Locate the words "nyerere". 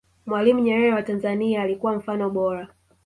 0.59-0.93